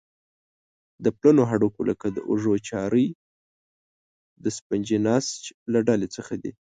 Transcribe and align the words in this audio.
د 1.03 1.05
پلنو 1.19 1.43
هډوکو 1.51 1.81
لکه 1.89 2.07
د 2.15 2.17
اوږو 2.29 2.53
چارۍ 2.67 3.07
د 4.43 4.45
سفنجي 4.57 4.97
نسج 5.07 5.41
له 5.73 5.79
ډلې 5.87 6.07
څخه 6.15 6.33
دي. 6.43 6.51